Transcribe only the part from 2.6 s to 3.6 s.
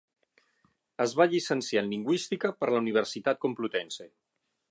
per la Universitat